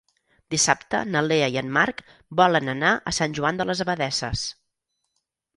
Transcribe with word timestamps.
Dissabte 0.53 1.01
na 1.15 1.21
Lea 1.25 1.49
i 1.57 1.59
en 1.61 1.69
Marc 1.75 2.01
volen 2.41 2.73
anar 2.75 2.95
a 3.13 3.13
Sant 3.19 3.39
Joan 3.41 3.61
de 3.63 3.71
les 3.73 3.85
Abadesses. 3.87 4.51